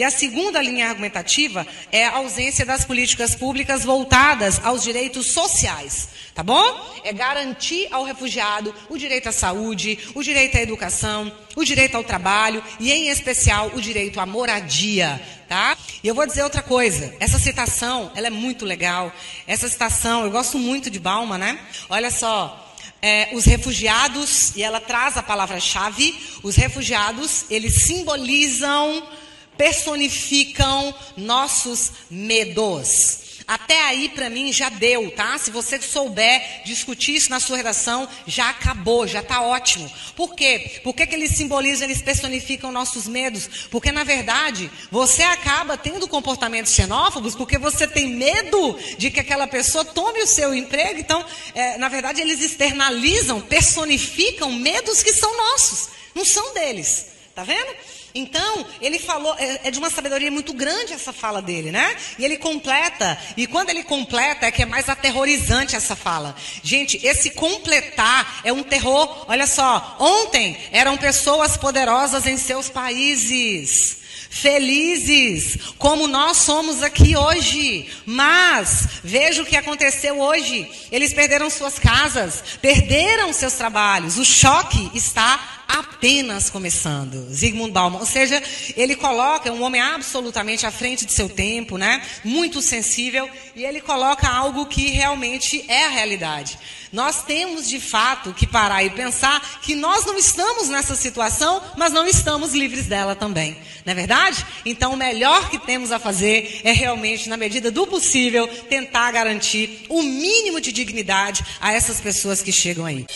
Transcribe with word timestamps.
E 0.00 0.02
a 0.02 0.10
segunda 0.10 0.62
linha 0.62 0.88
argumentativa 0.88 1.66
é 1.92 2.06
a 2.06 2.12
ausência 2.12 2.64
das 2.64 2.86
políticas 2.86 3.34
públicas 3.34 3.84
voltadas 3.84 4.58
aos 4.64 4.82
direitos 4.82 5.26
sociais. 5.26 6.08
Tá 6.34 6.42
bom? 6.42 6.64
É 7.04 7.12
garantir 7.12 7.86
ao 7.90 8.02
refugiado 8.02 8.74
o 8.88 8.96
direito 8.96 9.28
à 9.28 9.32
saúde, 9.32 9.98
o 10.14 10.22
direito 10.22 10.56
à 10.56 10.62
educação, 10.62 11.30
o 11.54 11.62
direito 11.62 11.98
ao 11.98 12.02
trabalho 12.02 12.64
e, 12.80 12.90
em 12.90 13.10
especial, 13.10 13.72
o 13.74 13.80
direito 13.82 14.18
à 14.18 14.24
moradia. 14.24 15.20
Tá? 15.46 15.76
E 16.02 16.08
eu 16.08 16.14
vou 16.14 16.26
dizer 16.26 16.44
outra 16.44 16.62
coisa. 16.62 17.14
Essa 17.20 17.38
citação, 17.38 18.10
ela 18.14 18.28
é 18.28 18.30
muito 18.30 18.64
legal. 18.64 19.12
Essa 19.46 19.68
citação, 19.68 20.24
eu 20.24 20.30
gosto 20.30 20.58
muito 20.58 20.88
de 20.88 20.98
Balma, 20.98 21.36
né? 21.36 21.58
Olha 21.90 22.10
só. 22.10 22.74
É, 23.02 23.28
os 23.34 23.44
refugiados, 23.44 24.56
e 24.56 24.62
ela 24.62 24.80
traz 24.80 25.18
a 25.18 25.22
palavra-chave, 25.22 26.18
os 26.42 26.56
refugiados, 26.56 27.44
eles 27.50 27.82
simbolizam, 27.82 29.02
personificam 29.60 30.94
nossos 31.18 31.92
medos. 32.10 33.18
Até 33.46 33.78
aí, 33.82 34.08
para 34.08 34.30
mim, 34.30 34.50
já 34.50 34.70
deu, 34.70 35.10
tá? 35.10 35.36
Se 35.36 35.50
você 35.50 35.78
souber 35.82 36.62
discutir 36.64 37.16
isso 37.16 37.28
na 37.28 37.38
sua 37.40 37.58
redação, 37.58 38.08
já 38.26 38.48
acabou, 38.48 39.06
já 39.06 39.20
está 39.20 39.42
ótimo. 39.42 39.90
Por 40.16 40.34
quê? 40.34 40.80
Por 40.82 40.94
que, 40.94 41.06
que 41.06 41.14
eles 41.14 41.32
simbolizam, 41.32 41.86
eles 41.86 42.00
personificam 42.00 42.72
nossos 42.72 43.06
medos? 43.06 43.50
Porque, 43.70 43.92
na 43.92 44.02
verdade, 44.02 44.70
você 44.90 45.24
acaba 45.24 45.76
tendo 45.76 46.08
comportamentos 46.08 46.72
xenófobos 46.72 47.34
porque 47.34 47.58
você 47.58 47.86
tem 47.86 48.08
medo 48.08 48.78
de 48.96 49.10
que 49.10 49.20
aquela 49.20 49.46
pessoa 49.46 49.84
tome 49.84 50.22
o 50.22 50.26
seu 50.26 50.54
emprego. 50.54 51.00
Então, 51.00 51.22
é, 51.54 51.76
na 51.76 51.90
verdade, 51.90 52.22
eles 52.22 52.40
externalizam, 52.40 53.42
personificam 53.42 54.52
medos 54.52 55.02
que 55.02 55.12
são 55.12 55.36
nossos, 55.36 55.90
não 56.14 56.24
são 56.24 56.54
deles. 56.54 57.09
Tá 57.34 57.44
vendo? 57.44 57.74
Então, 58.14 58.66
ele 58.80 58.98
falou, 58.98 59.34
é, 59.38 59.60
é, 59.64 59.70
de 59.70 59.78
uma 59.78 59.88
sabedoria 59.88 60.30
muito 60.30 60.52
grande 60.52 60.92
essa 60.92 61.12
fala 61.12 61.40
dele, 61.40 61.70
né? 61.70 61.96
E 62.18 62.24
ele 62.24 62.36
completa, 62.36 63.16
e 63.36 63.46
quando 63.46 63.70
ele 63.70 63.84
completa 63.84 64.46
é 64.46 64.50
que 64.50 64.62
é 64.62 64.66
mais 64.66 64.88
aterrorizante 64.88 65.76
essa 65.76 65.94
fala. 65.94 66.34
Gente, 66.62 66.98
esse 67.06 67.30
completar 67.30 68.40
é 68.42 68.52
um 68.52 68.64
terror. 68.64 69.26
Olha 69.28 69.46
só, 69.46 69.96
ontem 70.00 70.58
eram 70.72 70.96
pessoas 70.96 71.56
poderosas 71.56 72.26
em 72.26 72.36
seus 72.36 72.68
países 72.68 74.00
felizes, 74.30 75.58
como 75.76 76.06
nós 76.06 76.36
somos 76.38 76.84
aqui 76.84 77.16
hoje. 77.16 77.88
Mas 78.06 78.86
veja 79.02 79.42
o 79.42 79.46
que 79.46 79.56
aconteceu 79.56 80.20
hoje. 80.20 80.70
Eles 80.90 81.12
perderam 81.12 81.50
suas 81.50 81.78
casas, 81.78 82.42
perderam 82.62 83.32
seus 83.32 83.54
trabalhos. 83.54 84.18
O 84.18 84.24
choque 84.24 84.90
está 84.94 85.59
apenas 85.78 86.50
começando. 86.50 87.32
Zygmunt 87.32 87.72
Bauman, 87.72 87.98
ou 87.98 88.06
seja, 88.06 88.42
ele 88.76 88.96
coloca 88.96 89.52
um 89.52 89.62
homem 89.62 89.80
absolutamente 89.80 90.66
à 90.66 90.70
frente 90.70 91.06
de 91.06 91.12
seu 91.12 91.28
tempo, 91.28 91.76
né? 91.76 92.02
Muito 92.24 92.60
sensível, 92.60 93.28
e 93.54 93.64
ele 93.64 93.80
coloca 93.80 94.28
algo 94.28 94.66
que 94.66 94.88
realmente 94.88 95.64
é 95.68 95.86
a 95.86 95.90
realidade. 95.90 96.58
Nós 96.92 97.22
temos 97.22 97.68
de 97.68 97.78
fato 97.78 98.34
que 98.34 98.46
parar 98.46 98.82
e 98.82 98.90
pensar 98.90 99.60
que 99.62 99.76
nós 99.76 100.04
não 100.04 100.18
estamos 100.18 100.68
nessa 100.68 100.96
situação, 100.96 101.62
mas 101.76 101.92
não 101.92 102.06
estamos 102.06 102.52
livres 102.52 102.86
dela 102.86 103.14
também. 103.14 103.56
Não 103.84 103.92
é 103.92 103.94
verdade? 103.94 104.44
Então, 104.64 104.92
o 104.92 104.96
melhor 104.96 105.48
que 105.50 105.58
temos 105.58 105.92
a 105.92 105.98
fazer 105.98 106.60
é 106.64 106.72
realmente, 106.72 107.28
na 107.28 107.36
medida 107.36 107.70
do 107.70 107.86
possível, 107.86 108.48
tentar 108.68 109.12
garantir 109.12 109.86
o 109.88 110.02
mínimo 110.02 110.60
de 110.60 110.72
dignidade 110.72 111.44
a 111.60 111.72
essas 111.72 112.00
pessoas 112.00 112.42
que 112.42 112.50
chegam 112.50 112.84
aí. 112.84 113.06